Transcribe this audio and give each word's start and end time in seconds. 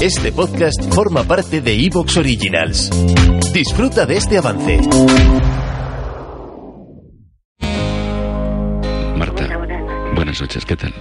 Este 0.00 0.32
podcast 0.32 0.92
forma 0.94 1.24
parte 1.24 1.60
de 1.60 1.72
Evox 1.74 2.16
Originals. 2.16 2.90
Disfruta 3.52 4.06
de 4.06 4.16
este 4.16 4.38
avance. 4.38 4.78
Marta, 9.16 9.44
Hola, 9.44 9.56
buenas 9.58 9.80
noches. 9.82 10.14
buenas 10.14 10.40
noches, 10.40 10.64
¿qué 10.66 10.76
tal? 10.76 10.94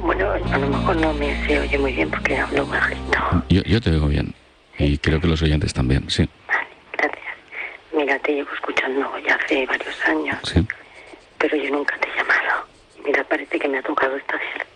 Bueno, 0.00 0.30
a 0.30 0.58
lo 0.58 0.68
mejor 0.68 0.96
no 0.96 1.12
me 1.14 1.46
se 1.46 1.58
oye 1.60 1.78
muy 1.78 1.92
bien 1.92 2.10
porque 2.10 2.36
hablo 2.38 2.66
bajito. 2.66 3.18
Yo, 3.48 3.62
yo 3.62 3.80
te 3.80 3.90
oigo 3.90 4.08
bien 4.08 4.34
y 4.78 4.98
creo 4.98 5.20
que 5.20 5.26
los 5.26 5.40
oyentes 5.42 5.72
también, 5.72 6.08
sí, 6.10 6.28
Vale, 6.46 6.68
gracias. 6.92 7.24
Mira, 7.96 8.18
te 8.18 8.32
llevo 8.32 8.50
escuchando 8.54 9.06
ya 9.26 9.34
hace 9.36 9.64
varios 9.66 9.94
años, 10.06 10.36
sí. 10.44 10.66
pero 11.38 11.56
yo 11.56 11.70
nunca 11.70 11.96
te 11.98 12.08
he 12.08 12.16
llamado. 12.16 12.66
Mira, 13.04 13.24
parece 13.24 13.58
que 13.58 13.68
me 13.68 13.78
ha 13.78 13.82
tocado 13.82 14.16
esta 14.16 14.34
vez. 14.36 14.66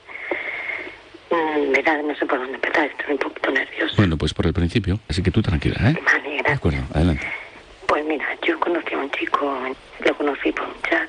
Mm, 1.43 2.07
no 2.07 2.15
sé 2.17 2.27
por 2.27 2.39
dónde 2.39 2.55
empezar, 2.55 2.87
estoy 2.87 3.13
un 3.13 3.19
poquito 3.19 3.51
nerviosa. 3.51 3.95
Bueno, 3.97 4.17
pues 4.17 4.35
por 4.35 4.47
el 4.47 4.53
principio, 4.53 4.99
así 5.09 5.23
que 5.23 5.31
tú 5.31 5.41
tranquila, 5.43 5.77
¿eh? 5.91 5.95
Vale, 6.05 6.29
De 6.31 6.37
gracias. 6.39 6.59
acuerdo, 6.59 6.79
adelante. 6.95 7.27
Pues 7.87 8.05
mira, 8.05 8.27
yo 8.47 8.59
conocí 8.61 8.95
a 8.95 8.99
un 8.99 9.11
chico, 9.13 9.59
lo 10.05 10.15
conocí 10.17 10.53
por 10.53 10.67
un 10.67 10.83
chat, 10.83 11.09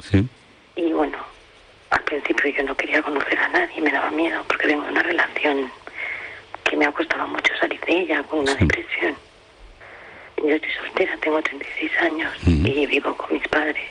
Sí, 0.00 0.26
y 0.76 0.92
bueno, 0.92 1.16
al 1.90 2.02
principio 2.02 2.50
yo 2.50 2.62
no 2.64 2.76
quería 2.76 3.02
conocer 3.02 3.38
a 3.38 3.48
nadie, 3.48 3.80
me 3.80 3.90
daba 3.90 4.10
miedo 4.10 4.44
porque 4.46 4.66
vengo 4.66 4.84
de 4.84 4.90
una 4.92 5.02
relación 5.02 5.70
que 6.64 6.76
me 6.76 6.84
ha 6.86 6.92
costado 6.92 7.26
mucho 7.28 7.52
salir 7.58 7.80
de 7.80 8.00
ella 8.00 8.22
con 8.24 8.40
una 8.40 8.52
Sí. 8.52 8.58
depresión. 8.60 9.16
Yo 10.38 10.50
estoy 10.54 10.70
soltera, 10.72 11.16
tengo 11.22 11.40
36 11.42 11.90
años 12.00 12.32
Ujú. 12.42 12.50
y 12.66 12.86
vivo 12.86 13.16
con 13.16 13.32
mis 13.32 13.46
padres. 13.48 13.84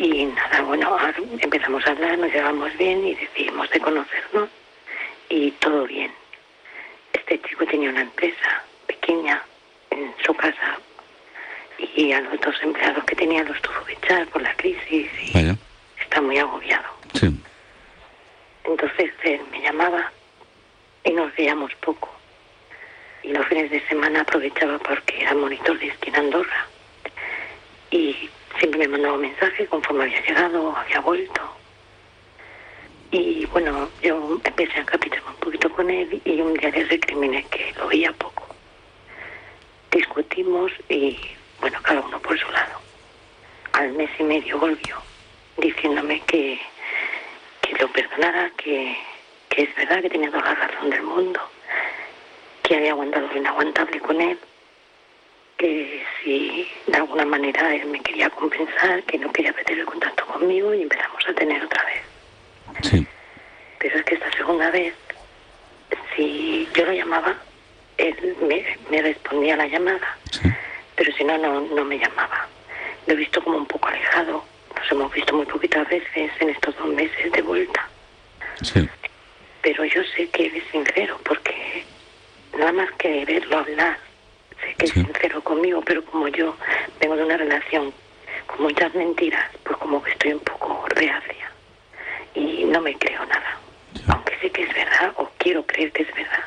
Y 0.00 0.24
nada, 0.24 0.62
bueno, 0.62 0.96
empezamos 1.40 1.86
a 1.86 1.90
hablar, 1.90 2.16
nos 2.16 2.32
llevamos 2.32 2.74
bien 2.78 3.06
y 3.06 3.14
decidimos 3.14 3.68
de 3.68 3.80
conocernos 3.80 4.48
y 5.28 5.50
todo 5.50 5.86
bien. 5.86 6.10
Este 7.12 7.38
chico 7.42 7.66
tenía 7.66 7.90
una 7.90 8.00
empresa 8.00 8.64
pequeña 8.86 9.42
en 9.90 10.14
su 10.24 10.32
casa 10.32 10.78
y 11.94 12.12
a 12.12 12.20
los 12.22 12.40
dos 12.40 12.54
empleados 12.62 13.04
que 13.04 13.14
tenía 13.14 13.44
los 13.44 13.60
tuvo 13.60 13.84
que 13.84 13.92
echar 13.92 14.26
por 14.28 14.40
la 14.40 14.54
crisis 14.54 15.10
y 15.20 15.32
vaya, 15.34 15.54
está 16.00 16.22
muy 16.22 16.38
agobiado. 16.38 16.88
sí, 17.12 17.38
Entonces 18.64 19.12
él 19.24 19.42
me 19.52 19.60
llamaba 19.60 20.10
y 21.04 21.10
nos 21.10 21.36
veíamos 21.36 21.74
poco. 21.74 22.08
Y 23.22 23.34
los 23.34 23.46
fines 23.48 23.70
de 23.70 23.86
semana 23.86 24.22
aprovechaba 24.22 24.78
porque 24.78 25.20
era 25.20 25.34
monitor 25.34 25.78
de 25.78 25.88
esquí 25.88 26.08
en 26.08 26.16
Andorra. 26.16 26.66
Y 27.90 28.30
siempre 28.60 28.80
me 28.80 28.88
mandaba 28.88 29.14
un 29.14 29.22
mensaje 29.22 29.66
conforme 29.66 30.04
había 30.04 30.20
llegado, 30.20 30.76
había 30.76 31.00
vuelto. 31.00 31.40
Y 33.10 33.46
bueno, 33.46 33.88
yo 34.02 34.38
empecé 34.44 34.80
a 34.80 34.84
caprichar 34.84 35.22
un 35.26 35.34
poquito 35.36 35.68
con 35.70 35.90
él 35.90 36.20
y 36.24 36.40
un 36.40 36.54
día 36.54 36.70
le 36.70 36.84
recriminé 36.84 37.44
que 37.50 37.72
lo 37.76 37.88
veía 37.88 38.12
poco. 38.12 38.46
Discutimos 39.90 40.70
y 40.88 41.18
bueno, 41.60 41.78
cada 41.82 42.02
uno 42.02 42.20
por 42.20 42.38
su 42.38 42.48
lado. 42.52 42.78
Al 43.72 43.92
mes 43.92 44.10
y 44.18 44.22
medio 44.22 44.58
volvió 44.58 44.96
diciéndome 45.56 46.20
que, 46.26 46.60
que 47.62 47.72
lo 47.78 47.88
perdonara, 47.88 48.50
que, 48.56 48.96
que 49.48 49.62
es 49.62 49.74
verdad 49.74 50.02
que 50.02 50.10
tenía 50.10 50.30
toda 50.30 50.54
la 50.54 50.54
razón 50.54 50.90
del 50.90 51.02
mundo, 51.02 51.40
que 52.62 52.76
había 52.76 52.92
aguantado 52.92 53.26
lo 53.26 53.36
inaguantable 53.36 54.00
con 54.00 54.20
él, 54.20 54.38
que 55.60 56.02
si 56.24 56.66
de 56.86 56.96
alguna 56.96 57.26
manera 57.26 57.74
él 57.74 57.84
me 57.88 58.00
quería 58.00 58.30
compensar, 58.30 59.02
que 59.02 59.18
no 59.18 59.30
quería 59.30 59.52
perder 59.52 59.80
el 59.80 59.84
contacto 59.84 60.24
conmigo 60.24 60.72
y 60.72 60.80
empezamos 60.82 61.22
a 61.28 61.34
tener 61.34 61.62
otra 61.62 61.84
vez. 61.84 62.02
sí, 62.82 63.06
Pero 63.78 63.98
es 63.98 64.04
que 64.06 64.14
esta 64.14 64.32
segunda 64.32 64.70
vez, 64.70 64.94
si 66.16 66.66
yo 66.74 66.86
lo 66.86 66.92
llamaba, 66.94 67.36
él 67.98 68.36
me, 68.48 68.64
me 68.90 69.02
respondía 69.02 69.52
a 69.52 69.58
la 69.58 69.66
llamada, 69.66 70.16
sí, 70.30 70.48
pero 70.96 71.12
si 71.12 71.24
no, 71.24 71.36
no, 71.36 71.60
no 71.60 71.84
me 71.84 71.98
llamaba. 71.98 72.48
Lo 73.06 73.12
he 73.12 73.16
visto 73.16 73.42
como 73.44 73.58
un 73.58 73.66
poco 73.66 73.88
alejado. 73.88 74.42
Nos 74.76 74.92
hemos 74.92 75.12
visto 75.12 75.34
muy 75.36 75.44
poquitas 75.44 75.86
veces 75.90 76.30
en 76.40 76.48
estos 76.48 76.74
dos 76.78 76.88
meses 76.88 77.32
de 77.32 77.42
vuelta. 77.42 77.86
sí, 78.62 78.88
Pero 79.60 79.84
yo 79.84 80.02
sé 80.16 80.26
que 80.30 80.46
él 80.46 80.56
es 80.56 80.64
sincero 80.72 81.20
porque 81.22 81.84
nada 82.56 82.72
más 82.72 82.90
que 82.92 83.26
verlo 83.26 83.58
hablar, 83.58 83.98
que 84.80 84.86
Sí. 84.86 85.00
es 85.00 85.06
sincero 85.06 85.40
conmigo, 85.42 85.82
pero 85.84 86.02
como 86.04 86.26
yo 86.28 86.56
vengo 87.00 87.16
de 87.16 87.24
una 87.24 87.36
relación 87.36 87.92
con 88.46 88.62
muchas 88.62 88.94
mentiras, 88.94 89.44
pues 89.62 89.76
como 89.76 90.02
que 90.02 90.10
estoy 90.12 90.32
un 90.32 90.40
poco 90.40 90.84
reacia 90.88 91.50
y 92.34 92.64
no 92.64 92.80
me 92.80 92.96
creo 92.96 93.24
nada. 93.26 93.58
Aunque 94.08 94.36
sé 94.40 94.50
que 94.50 94.62
es 94.62 94.74
verdad 94.74 95.12
o 95.16 95.30
quiero 95.38 95.64
creer 95.66 95.92
que 95.92 96.02
es 96.02 96.14
verdad. 96.14 96.44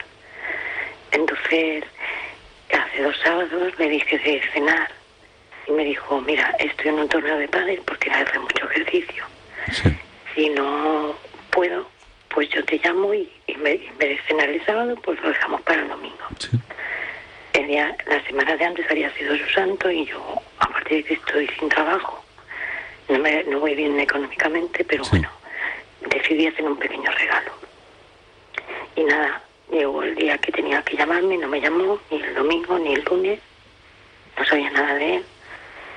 Entonces, 1.12 1.84
hace 2.74 3.04
dos 3.04 3.16
sábados 3.24 3.74
le 3.78 3.90
dije 3.90 4.18
de 4.18 4.42
cenar 4.52 4.90
y 5.68 5.72
me 5.72 5.84
dijo, 5.86 6.20
mira, 6.22 6.56
estoy 6.60 6.90
en 6.90 7.00
un 7.00 7.10
torneo 7.10 7.38
de 7.38 7.48
pádel 7.48 7.82
porque 7.86 8.10
hace 8.10 8.40
mucho 8.40 8.66
ejercicio 8.70 9.24
sí, 9.72 9.90
si 10.36 10.50
no 10.50 11.16
puedo, 11.52 11.88
pues 12.30 12.50
yo 12.50 12.66
te 12.66 12.80
llamo 12.84 13.14
y, 13.14 13.32
y 13.48 13.56
me, 13.58 13.74
en 13.74 13.98
vez 14.00 14.10
de 14.18 14.20
cenar 14.28 14.50
el 14.50 14.66
sábado, 14.66 14.96
pues 15.04 15.22
lo 15.22 15.30
dejamos 15.30 15.62
para 15.62 15.82
el 15.84 15.88
domingo. 15.90 16.18
sí, 16.40 16.50
El 17.64 17.70
día, 17.70 17.96
la 18.08 18.22
semana 18.26 18.58
de 18.58 18.66
antes 18.66 18.86
había 18.92 19.10
sido 19.14 19.38
su 19.38 19.50
santo 19.52 19.90
y 19.90 20.06
yo, 20.06 20.22
aparte 20.60 20.96
de 20.96 21.04
que 21.06 21.14
estoy 21.14 21.48
sin 21.58 21.70
trabajo, 21.70 22.22
no, 23.08 23.18
me, 23.20 23.42
no 23.46 23.62
voy 23.62 23.74
bien 23.74 23.98
económicamente, 23.98 24.84
pero 24.84 25.06
Sí. 25.06 25.12
bueno, 25.12 25.30
decidí 26.10 26.48
hacer 26.48 26.66
un 26.66 26.76
pequeño 26.76 27.10
regalo. 27.10 27.52
Y 28.98 29.04
nada, 29.06 29.42
llegó 29.72 30.04
el 30.04 30.14
día 30.16 30.38
que 30.40 30.52
tenía 30.52 30.82
que 30.82 30.98
llamarme, 30.98 31.38
no 31.38 31.48
me 31.48 31.62
llamó, 31.62 31.98
ni 32.12 32.22
el 32.22 32.36
domingo, 32.36 32.78
ni 32.80 32.96
el 32.96 33.04
lunes, 33.06 33.40
no 34.38 34.44
sabía 34.46 34.70
nada 34.72 34.96
de 34.96 35.16
él. 35.16 35.26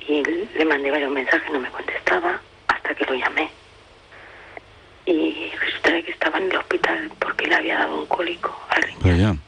Y 0.07 0.23
le 0.57 0.63
mandé 0.63 0.89
varios 0.89 1.11
mensajes, 1.11 1.51
no 1.51 1.59
me 1.59 1.69
contestaba, 1.69 2.39
hasta 2.69 2.95
que 2.95 3.03
lo 3.07 3.13
llamé. 3.15 3.49
Y 5.05 5.51
resulta 5.59 6.01
que 6.01 6.11
estaba 6.11 6.37
en 6.37 6.49
el 6.49 6.57
hospital 6.59 7.11
porque 7.19 7.47
le 7.47 7.55
había 7.55 7.79
dado 7.79 7.99
un 7.99 8.05
cólico 8.05 8.57
al 8.69 8.83
riñón. 8.83 9.41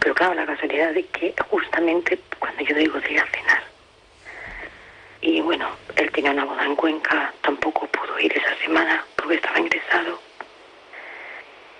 Pero 0.00 0.14
claro, 0.14 0.34
la 0.34 0.46
casualidad 0.46 0.92
de 0.92 1.04
que 1.06 1.34
justamente 1.48 2.18
cuando 2.38 2.62
yo 2.62 2.74
digo 2.74 3.00
de 3.00 3.12
ir 3.12 3.20
a 3.20 3.26
cenar. 3.26 3.62
Y 5.20 5.40
bueno, 5.40 5.68
él 5.96 6.10
tenía 6.12 6.32
una 6.32 6.44
boda 6.44 6.64
en 6.64 6.76
Cuenca, 6.76 7.32
tampoco 7.40 7.86
pudo 7.86 8.18
ir 8.20 8.36
esa 8.36 8.54
semana 8.56 9.04
porque 9.16 9.36
estaba 9.36 9.58
ingresado. 9.58 10.20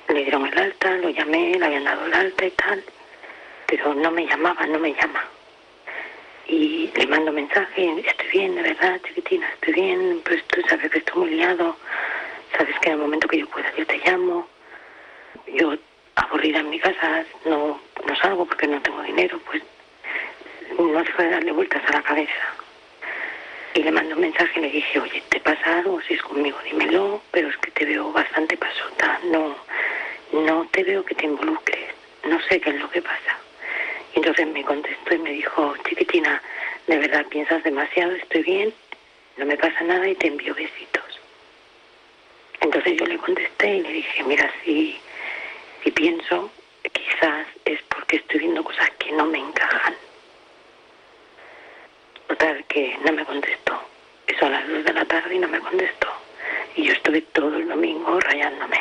Le 0.09 0.23
dieron 0.23 0.47
el 0.47 0.59
alta, 0.59 0.97
lo 0.97 1.11
llamé, 1.11 1.59
le 1.59 1.65
habían 1.65 1.85
dado 1.85 2.07
el 2.07 2.15
alta 2.15 2.47
y 2.47 2.51
tal, 2.53 2.83
pero 3.67 3.95
no 3.95 4.11
me 4.11 4.27
llamaba, 4.27 4.67
no 4.67 4.79
me 4.79 4.95
llama. 4.95 5.25
Y 6.47 6.91
le 6.95 7.07
mando 7.07 7.33
mensaje, 7.33 8.01
estoy 8.07 8.29
bien, 8.29 8.55
de 8.55 8.63
verdad, 8.63 9.01
chiquitina, 9.07 9.49
estoy 9.51 9.75
bien, 9.75 10.21
pues 10.25 10.43
tú 10.45 10.61
sabes 10.69 10.91
que 10.91 10.99
estoy 10.99 11.23
muy 11.23 11.31
liado, 11.31 11.77
sabes 12.57 12.79
que 12.81 12.89
en 12.89 12.95
el 12.95 13.01
momento 13.01 13.29
que 13.29 13.39
yo 13.39 13.49
pueda 13.49 13.71
yo 13.77 13.87
te 13.87 13.99
llamo. 13.99 14.47
Yo 15.55 15.77
aburrida 16.17 16.61
en 16.61 16.71
mi 16.71 16.79
casa, 16.79 17.25
no, 17.45 17.81
no 18.07 18.17
salgo 18.17 18.47
porque 18.47 18.67
no 18.67 18.81
tengo 18.83 19.03
dinero, 19.03 19.41
pues 19.47 19.63
no 20.79 21.03
dejo 21.03 21.23
de 21.23 21.31
darle 21.31 21.53
vueltas 21.53 21.83
a 21.89 21.93
la 21.93 22.03
cabeza. 22.03 22.55
Y 23.75 23.83
le 23.83 23.91
mando 23.91 24.15
un 24.15 24.21
mensaje 24.21 24.61
y 24.61 24.63
le 24.63 24.71
dije, 24.71 25.01
oye, 25.01 25.23
¿te 25.29 25.41
pasa 25.41 25.79
algo? 25.79 26.01
Si 26.03 26.15
es 26.15 26.23
conmigo, 26.23 26.57
dímelo, 26.65 27.21
pero 27.33 27.49
es 27.49 27.57
que 27.59 27.71
te 27.73 27.85
veo 27.85 28.13
bastante 28.13 28.57
pasota, 28.57 29.19
no, 29.25 29.57
no 30.33 30.67
te 30.71 30.85
veo 30.85 31.05
que 31.05 31.15
te 31.15 31.27
involucres, 31.27 31.91
no 32.25 32.41
sé 32.43 32.61
qué 32.61 32.71
es 32.71 32.81
lo 32.81 32.91
que 32.91 33.03
pasa. 33.03 33.39
Y 34.15 34.19
entonces 34.19 34.47
me 34.47 34.63
contestó 34.65 35.15
y 35.15 35.19
me 35.19 35.31
dijo, 35.31 35.75
chiquitina, 35.89 36.41
de 36.87 36.99
verdad 36.99 37.27
piensas 37.27 37.65
demasiado, 37.65 38.13
estoy 38.13 38.43
bien, 38.43 38.73
no 39.37 39.47
me 39.47 39.57
pasa 39.57 39.83
nada 39.83 40.09
y 40.09 40.15
te 40.15 40.29
envío 40.29 40.55
besitos. 40.55 41.21
Entonces 42.61 42.97
yo 42.97 43.07
le 43.07 43.19
contesté 43.19 43.77
y 43.77 43.81
le 43.81 43.93
dije, 43.93 44.23
mira, 44.23 44.51
si, 44.65 44.97
si 45.85 45.91
pienso, 45.91 46.51
quizás 46.93 47.47
es 47.67 47.81
porque 47.83 48.17
estoy 48.17 48.41
viendo 48.41 48.65
cosas 48.65 48.91
que 48.99 49.13
no 49.13 49.27
me 49.27 49.39
encajan. 49.39 49.95
Total, 52.27 52.65
que 52.69 52.97
no 53.05 53.13
me 53.13 53.25
contestó. 53.25 53.79
Eso 54.27 54.47
a 54.47 54.49
las 54.49 54.67
dos 54.67 54.83
de 54.83 54.93
la 54.95 55.05
tarde 55.05 55.35
y 55.35 55.39
no 55.39 55.47
me 55.47 55.61
contestó. 55.61 56.09
Y 56.75 56.85
yo 56.85 56.93
estuve 56.95 57.21
todo 57.21 57.55
el 57.55 57.69
domingo 57.69 58.19
rayándome. 58.19 58.81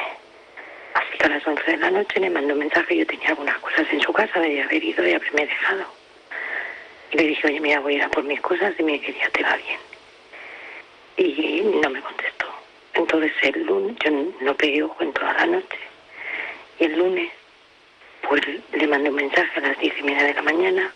hasta 0.93 1.27
las 1.27 1.45
11 1.45 1.71
de 1.71 1.77
la 1.77 1.91
noche, 1.91 2.19
le 2.21 2.29
mandó 2.29 2.53
un 2.53 2.59
mensaje, 2.59 2.95
yo 2.95 3.05
tenía 3.05 3.29
algunas 3.29 3.57
cosas 3.57 3.85
en 3.91 3.99
su 3.99 4.13
casa, 4.13 4.39
de 4.39 4.61
haber 4.61 4.83
ido 4.83 5.05
y 5.05 5.13
haberme 5.13 5.45
dejado. 5.45 5.85
Y 7.11 7.17
le 7.17 7.23
dije, 7.23 7.47
oye, 7.47 7.59
mira, 7.59 7.81
voy 7.81 7.95
a 7.95 7.97
ir 7.97 8.03
a 8.03 8.09
por 8.09 8.23
mis 8.23 8.39
cosas, 8.39 8.77
dime 8.77 9.01
que 9.01 9.13
ya 9.13 9.29
te 9.29 9.43
va 9.43 9.57
bien. 9.57 9.79
Y 11.17 11.61
no 11.81 11.89
me 11.89 12.01
contestó. 12.01 12.45
Entonces 12.93 13.33
el 13.41 13.63
lunes, 13.65 13.97
yo 14.03 14.11
no 14.39 14.55
pegué 14.55 14.83
ojo 14.83 15.03
en 15.03 15.11
toda 15.11 15.33
la 15.33 15.45
noche. 15.47 15.92
El 16.83 16.99
lunes, 16.99 17.31
pues 18.27 18.41
le 18.73 18.87
mandé 18.87 19.09
un 19.09 19.15
mensaje 19.15 19.57
a 19.57 19.61
las 19.61 19.79
diez 19.79 19.97
y 19.97 20.03
media 20.03 20.23
de 20.23 20.33
la 20.33 20.41
mañana, 20.41 20.93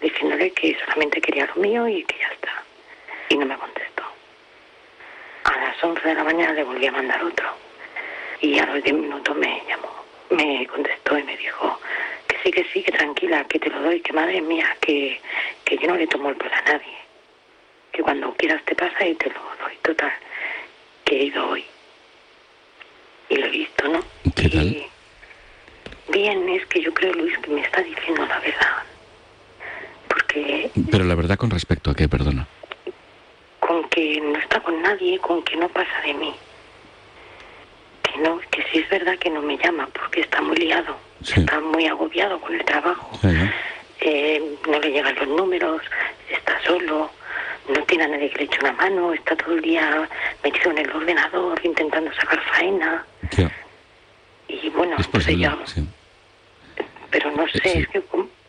diciéndole 0.00 0.52
que 0.52 0.78
solamente 0.78 1.20
quería 1.20 1.46
lo 1.46 1.56
mío 1.60 1.88
y 1.88 2.04
que 2.04 2.16
ya 2.20 2.28
está. 2.28 2.62
Y 3.28 3.36
no 3.36 3.44
me 3.44 3.58
contestó. 3.58 4.04
A 5.42 5.58
las 5.58 5.82
11 5.82 6.06
de 6.06 6.14
la 6.14 6.22
mañana 6.22 6.52
le 6.52 6.62
volví 6.62 6.86
a 6.86 6.92
mandar 6.92 7.24
otro. 7.24 7.48
Y 8.40 8.60
a 8.60 8.66
los 8.66 8.80
10 8.80 8.94
minutos 8.94 9.36
me 9.36 9.60
llamó, 9.68 9.90
me 10.30 10.64
contestó 10.68 11.18
y 11.18 11.24
me 11.24 11.36
dijo 11.36 11.80
que 12.28 12.36
sí, 12.44 12.50
que 12.52 12.64
sí, 12.72 12.82
que 12.84 12.92
tranquila, 12.92 13.42
que 13.48 13.58
te 13.58 13.70
lo 13.70 13.80
doy, 13.80 14.00
que 14.00 14.12
madre 14.12 14.40
mía, 14.40 14.76
que, 14.80 15.20
que 15.64 15.78
yo 15.78 15.88
no 15.88 15.96
le 15.96 16.06
tomo 16.06 16.28
el 16.28 16.36
pelo 16.36 16.54
a 16.54 16.62
nadie. 16.62 16.96
Que 17.90 18.02
cuando 18.04 18.32
quieras 18.34 18.64
te 18.66 18.76
pasa 18.76 19.04
y 19.04 19.16
te 19.16 19.30
lo 19.30 19.40
doy. 19.60 19.74
Total, 19.82 20.12
que 21.04 21.16
he 21.16 21.24
ido 21.24 21.48
hoy. 21.48 21.64
Y 23.30 23.34
lo 23.34 23.46
he 23.46 23.50
visto, 23.50 23.88
¿no? 23.88 24.00
¿Qué 24.36 24.48
tal? 24.48 24.64
Y 24.64 24.86
bien, 26.12 26.48
es 26.48 26.64
que 26.66 26.80
yo 26.82 26.92
creo, 26.94 27.12
Luis, 27.14 27.36
que 27.38 27.50
me 27.50 27.60
está 27.60 27.80
diciendo 27.82 28.24
la 28.26 28.38
verdad. 28.40 28.76
Porque 30.08 30.70
Pero 30.90 31.04
la 31.04 31.14
verdad 31.14 31.36
con 31.36 31.50
respecto 31.50 31.90
a 31.90 31.94
qué, 31.94 32.08
perdona. 32.08 32.46
con 33.60 33.86
que 33.90 34.20
no 34.20 34.38
está 34.38 34.60
con 34.60 34.80
nadie, 34.82 35.18
con 35.18 35.42
que 35.42 35.56
no 35.56 35.68
pasa 35.68 36.00
de 36.04 36.14
mí. 36.14 36.34
Que 38.02 38.18
no, 38.20 38.38
que 38.50 38.62
sí 38.72 38.78
es 38.78 38.88
verdad 38.88 39.18
que 39.18 39.28
no 39.30 39.42
me 39.42 39.58
llama 39.58 39.88
porque 39.92 40.20
está 40.22 40.40
muy 40.40 40.56
liado, 40.56 40.96
Sí. 41.22 41.40
está 41.40 41.60
muy 41.60 41.86
agobiado 41.86 42.40
con 42.40 42.54
el 42.54 42.64
trabajo. 42.64 43.18
Ya, 43.22 43.30
ya. 43.30 43.54
Eh, 44.00 44.42
no 44.68 44.78
le 44.78 44.90
llegan 44.92 45.14
los 45.16 45.28
números, 45.28 45.82
está 46.30 46.58
solo, 46.64 47.10
no 47.68 47.82
tiene 47.84 48.04
a 48.04 48.08
nadie 48.08 48.30
que 48.30 48.38
le 48.38 48.44
eche 48.44 48.58
una 48.60 48.72
mano, 48.72 49.12
está 49.12 49.36
todo 49.36 49.54
el 49.54 49.60
día 49.60 50.08
metido 50.42 50.70
en 50.70 50.78
el 50.78 50.90
ordenador 50.90 51.60
intentando 51.64 52.10
sacar 52.14 52.40
faena. 52.54 53.04
Ya. 53.36 53.50
Y 54.46 54.70
bueno, 54.70 54.96
Es 54.98 55.06
pues 55.08 55.24
posible, 55.24 55.46
ella- 55.46 55.58
sí. 55.66 55.84
Pero 57.10 57.30
no 57.34 57.46
sé, 57.48 57.60
Sí. 57.62 57.68
es, 57.80 57.88
que, 57.88 57.98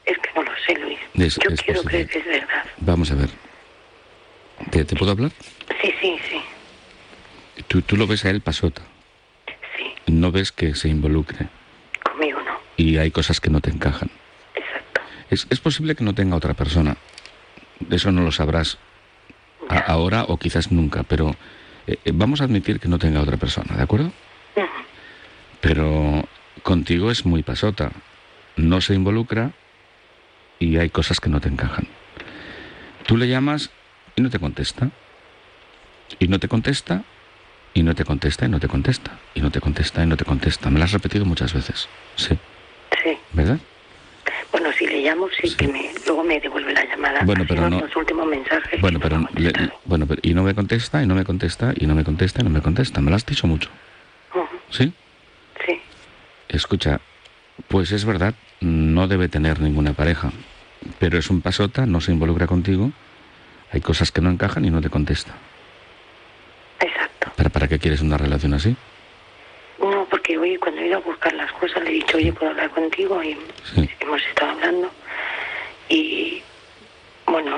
es 0.05 0.17
que 0.17 0.29
no 0.35 0.43
lo 0.43 0.51
sé, 0.65 0.73
Luis. 0.79 0.99
Es- 1.15 1.35
Yo 1.35 1.49
es 1.49 1.61
quiero 1.61 1.81
posible. 1.83 2.05
creer 2.05 2.07
que 2.09 2.19
es 2.19 2.25
verdad. 2.25 2.63
Vamos 2.77 3.11
a 3.11 3.15
ver. 3.15 3.29
¿Te, 4.71 4.83
te 4.85 4.95
puedo 4.95 5.11
hablar? 5.11 5.31
Sí, 5.81 5.93
sí, 6.01 6.19
sí, 6.29 6.41
Tú, 7.67 7.81
tú 7.81 7.95
lo 7.97 8.07
ves 8.07 8.25
a 8.25 8.29
él 8.29 8.41
pasota. 8.41 8.81
sí, 9.77 9.93
No 10.07 10.31
ves 10.31 10.51
que 10.51 10.75
se 10.75 10.89
involucre. 10.89 11.47
conmigo 12.03 12.39
no, 12.41 12.57
Y 12.77 12.97
hay 12.97 13.11
cosas 13.11 13.39
que 13.39 13.49
no 13.49 13.61
te 13.61 13.69
encajan. 13.69 14.09
exacto. 14.55 15.01
Es, 15.29 15.47
es 15.49 15.59
posible 15.59 15.95
que 15.95 16.03
no 16.03 16.13
tenga 16.13 16.35
otra 16.35 16.53
persona. 16.53 16.97
Eso 17.89 18.11
no 18.11 18.21
lo 18.23 18.31
sabrás 18.31 18.77
a- 19.69 19.77
ahora 19.79 20.25
o 20.27 20.37
quizás 20.37 20.71
nunca, 20.71 21.03
pero 21.03 21.35
eh, 21.87 21.97
eh, 22.03 22.11
vamos 22.13 22.41
a 22.41 22.45
admitir 22.45 22.79
que 22.79 22.87
no 22.89 22.99
tenga 22.99 23.21
otra 23.21 23.37
persona, 23.37 23.75
¿de 23.77 23.83
acuerdo? 23.83 24.11
Ujú. 24.55 24.65
Pero 25.61 26.27
contigo 26.63 27.11
es 27.11 27.25
muy 27.25 27.43
pasota. 27.43 27.91
No 28.59 28.81
se 28.81 28.93
involucra 28.93 29.51
y 30.59 30.77
hay 30.77 30.89
cosas 30.89 31.19
que 31.21 31.29
no 31.29 31.39
te 31.39 31.47
encajan. 31.47 31.87
Tú 33.07 33.15
le 33.15 33.27
llamas 33.29 33.69
y 34.17 34.21
no 34.21 34.29
te 34.29 34.37
contesta. 34.39 34.89
Y 36.19 36.27
no 36.27 36.39
te 36.39 36.47
contesta, 36.49 37.03
y 37.73 37.83
no 37.83 37.93
te 37.95 38.03
contesta, 38.03 38.45
y 38.45 38.49
no 38.49 38.59
te 38.59 38.67
contesta. 38.67 39.17
Y 39.33 39.41
no 39.41 39.49
te 39.51 39.61
contesta, 39.61 40.03
y 40.03 40.07
no 40.07 40.17
te 40.17 40.25
contesta. 40.25 40.69
Me 40.69 40.79
lo 40.79 40.85
has 40.85 40.91
repetido 40.91 41.23
muchas 41.23 41.53
veces. 41.53 41.87
Sí, 42.15 42.37
Sí. 43.03 43.17
¿verdad? 43.31 43.59
Bueno, 44.51 44.71
si 44.73 44.85
le 44.87 45.01
llamo, 45.01 45.29
sí, 45.39 45.47
Sí. 45.49 45.55
que 45.55 45.67
me, 45.67 45.91
luego 46.05 46.23
me 46.23 46.39
devuelve 46.39 46.73
la 46.73 46.83
llamada. 46.85 47.21
Bueno, 47.23 47.45
pero 47.47 47.69
no- 47.69 47.79
Los 47.79 47.95
últimos 47.95 48.25
mensajes. 48.27 48.81
Bueno, 48.81 48.99
pero, 48.99 49.19
no 49.19 49.29
le- 49.35 49.53
bueno, 49.85 50.05
pero 50.07 50.19
y 50.23 50.33
no 50.33 50.43
me 50.43 50.53
contesta, 50.55 51.01
y 51.01 51.05
no 51.07 51.15
me 51.15 51.23
contesta, 51.23 51.73
y 51.77 51.85
no 51.85 51.95
me 51.95 52.03
contesta, 52.03 52.41
y 52.41 52.43
no 52.43 52.49
me 52.49 52.61
contesta. 52.61 52.99
Me 52.99 53.09
lo 53.11 53.15
has 53.15 53.25
dicho 53.25 53.47
mucho. 53.47 53.69
¿Sí? 54.71 54.91
Sí, 55.65 55.79
Escucha, 56.49 56.99
pues 57.67 57.91
es 57.91 58.05
verdad, 58.05 58.33
no 58.61 59.07
debe 59.07 59.27
tener 59.29 59.59
ninguna 59.59 59.93
pareja, 59.93 60.31
pero 60.99 61.17
es 61.17 61.29
un 61.29 61.41
pasota, 61.41 61.85
no 61.85 62.01
se 62.01 62.11
involucra 62.11 62.47
contigo, 62.47 62.91
hay 63.71 63.81
cosas 63.81 64.11
que 64.11 64.21
no 64.21 64.29
encajan 64.29 64.65
y 64.65 64.69
no 64.69 64.81
te 64.81 64.89
contesta. 64.89 65.33
exacto. 66.79 67.31
¿Para, 67.35 67.49
para 67.49 67.67
qué 67.67 67.79
quieres 67.79 68.01
una 68.01 68.17
relación 68.17 68.53
así? 68.53 68.75
No, 69.79 70.05
porque 70.09 70.37
hoy 70.37 70.57
cuando 70.57 70.81
he 70.81 70.87
ido 70.87 70.97
a 70.97 71.01
buscar 71.01 71.33
las 71.33 71.51
cosas 71.53 71.83
le 71.83 71.89
he 71.91 71.93
dicho, 71.93 72.17
oye, 72.17 72.33
¿puedo 72.33 72.51
hablar 72.51 72.69
contigo? 72.71 73.21
Y 73.23 73.37
Sí. 73.73 73.89
hemos 73.99 74.21
estado 74.25 74.51
hablando. 74.51 74.91
Y 75.87 76.41
bueno, 77.25 77.57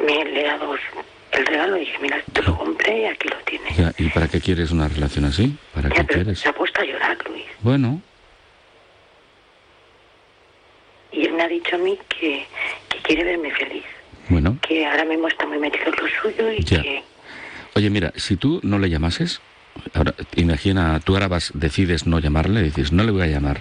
me 0.00 0.24
le 0.24 0.40
he 0.40 0.44
dado 0.46 0.74
el 1.32 1.46
regalo 1.46 1.76
y 1.76 1.80
dije, 1.80 1.98
mira, 2.00 2.22
te 2.32 2.42
lo 2.42 2.56
compré 2.56 3.02
y 3.02 3.04
aquí 3.06 3.28
lo 3.28 3.36
tienes. 3.38 3.76
Ya, 3.76 3.92
¿Y 3.98 4.08
para 4.08 4.28
qué 4.28 4.40
quieres 4.40 4.70
una 4.70 4.88
relación 4.88 5.26
así? 5.26 5.56
¿Para 5.74 5.88
Ya, 5.90 5.96
qué 5.96 6.04
pero 6.04 6.22
quieres? 6.24 6.38
se 6.40 6.48
ha 6.48 6.52
puesto 6.54 6.80
a 6.80 6.84
llorar, 6.84 7.18
Luis. 7.28 7.44
Bueno, 7.60 8.00
Y 11.12 11.24
él 11.25 11.25
me 11.36 11.42
ha 11.42 11.48
dicho 11.48 11.76
a 11.76 11.78
mí 11.78 11.98
que, 12.08 12.44
que 12.88 12.98
quiere 13.02 13.24
verme 13.24 13.50
feliz. 13.52 13.84
bueno. 14.28 14.58
Que 14.66 14.84
ahora 14.86 15.04
mismo 15.04 15.28
está 15.28 15.46
muy 15.46 15.58
metido 15.58 15.84
en 15.86 15.92
lo 15.92 16.08
suyo 16.22 16.52
y 16.52 16.64
Ya. 16.64 16.82
que... 16.82 17.02
Oye, 17.74 17.90
mira, 17.90 18.12
si 18.16 18.36
tú 18.36 18.60
no 18.62 18.78
le 18.78 18.88
llamases, 18.88 19.40
ahora 19.94 20.14
imagina, 20.34 20.98
tú 21.00 21.12
ahora 21.14 21.28
vas, 21.28 21.50
decides 21.54 22.06
no 22.06 22.18
llamarle, 22.18 22.62
dices, 22.62 22.90
no 22.92 23.04
le 23.04 23.10
voy 23.12 23.22
a 23.22 23.26
llamar, 23.26 23.60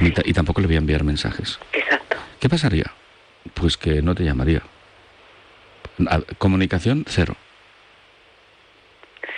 ni 0.00 0.12
ta- 0.12 0.22
y 0.24 0.32
tampoco 0.32 0.60
le 0.60 0.68
voy 0.68 0.76
a 0.76 0.78
enviar 0.78 1.02
mensajes. 1.04 1.58
Exacto. 1.72 2.16
¿Qué 2.40 2.48
pasaría? 2.48 2.92
Pues 3.54 3.76
que 3.76 4.00
no 4.00 4.14
te 4.14 4.24
llamaría. 4.24 4.62
Comunicación 6.38 7.04
cero. 7.08 7.34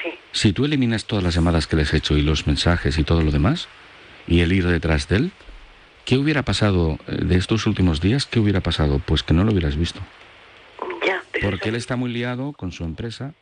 Sí. 0.02 0.10
Si 0.32 0.52
tú 0.52 0.66
eliminas 0.66 1.06
todas 1.06 1.24
las 1.24 1.34
llamadas 1.34 1.66
que 1.66 1.76
le 1.76 1.82
has 1.82 1.94
hecho 1.94 2.16
y 2.16 2.22
los 2.22 2.46
mensajes 2.46 2.98
y 2.98 3.04
todo 3.04 3.22
lo 3.22 3.30
demás, 3.30 3.68
y 4.28 4.40
el 4.40 4.52
ir 4.52 4.66
detrás 4.66 5.08
de 5.08 5.16
él, 5.16 5.30
¿qué 6.10 6.18
hubiera 6.18 6.42
pasado 6.42 6.98
eh, 7.06 7.24
de 7.24 7.36
estos 7.36 7.68
últimos 7.68 8.00
días? 8.00 8.26
¿Qué 8.26 8.40
hubiera 8.40 8.60
pasado? 8.60 9.00
Pues 9.06 9.22
que 9.22 9.32
no 9.32 9.44
lo 9.44 9.52
hubieras 9.52 9.76
visto. 9.76 10.00
Ya, 11.06 11.22
pero 11.30 11.50
Porque 11.50 11.66
eso- 11.66 11.68
él 11.68 11.74
está 11.76 11.94
muy 11.94 12.10
liado 12.12 12.52
con 12.52 12.72
su 12.72 12.82
empresa. 12.82 13.32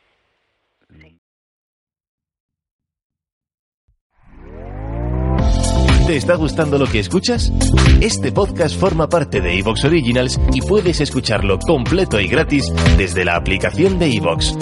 ¿Te 6.06 6.16
está 6.16 6.36
gustando 6.36 6.78
lo 6.78 6.86
que 6.86 7.00
escuchas? 7.00 7.52
Este 8.00 8.32
podcast 8.32 8.74
forma 8.80 9.08
parte 9.10 9.42
de 9.42 9.58
Evox 9.58 9.84
Originals 9.84 10.40
y 10.54 10.62
puedes 10.62 11.02
escucharlo 11.02 11.58
completo 11.58 12.18
y 12.18 12.28
gratis 12.28 12.64
desde 12.96 13.26
la 13.26 13.36
aplicación 13.36 13.98
de 13.98 14.06
Evox. 14.16 14.54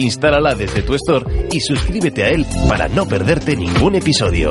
Instálala 0.00 0.56
desde 0.56 0.82
tu 0.82 0.94
store 0.94 1.48
y 1.52 1.60
suscríbete 1.60 2.24
a 2.24 2.30
él 2.30 2.44
para 2.68 2.88
no 2.88 3.06
perderte 3.06 3.54
ningún 3.54 3.94
episodio. 3.94 4.50